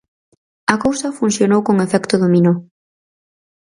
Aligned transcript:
A 0.73 0.75
cousa 0.85 1.15
funcionou 1.19 1.61
con 1.67 1.75
efecto 1.85 2.15
dominó. 2.23 2.53